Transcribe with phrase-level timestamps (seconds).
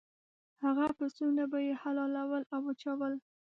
[0.63, 3.13] هغه پسونه به یې حلالول او وچول.